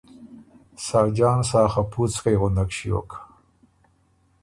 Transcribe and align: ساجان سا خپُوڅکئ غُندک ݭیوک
ساجان 0.89 1.39
سا 1.49 1.61
خپُوڅکئ 1.73 2.35
غُندک 2.39 2.69
ݭیوک 2.77 3.09